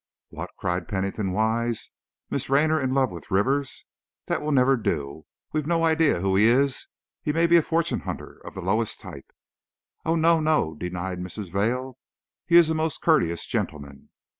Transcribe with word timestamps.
"What!" 0.29 0.49
cried 0.57 0.87
Pennington 0.87 1.31
Wise, 1.31 1.91
"Miss 2.31 2.49
Raynor 2.49 2.81
in 2.81 2.91
love 2.95 3.11
with 3.11 3.29
Rivers! 3.29 3.85
That 4.25 4.41
will 4.41 4.51
never 4.51 4.75
do! 4.75 5.27
Why, 5.51 5.51
we've 5.59 5.67
no 5.67 5.85
idea 5.85 6.21
who 6.21 6.35
he 6.35 6.45
is. 6.47 6.87
He 7.21 7.31
may 7.31 7.45
be 7.45 7.57
a 7.57 7.61
fortune 7.61 7.99
hunter 7.99 8.41
of 8.43 8.55
the 8.55 8.63
lowest 8.63 8.99
type!" 8.99 9.31
"Oh, 10.03 10.15
no, 10.15 10.39
no!" 10.39 10.73
denied 10.73 11.19
Mrs. 11.19 11.51
Vail, 11.51 11.99
"he 12.47 12.55
is 12.55 12.67
a 12.67 12.73
most 12.73 13.03
courteous 13.03 13.45
gentleman." 13.45 14.09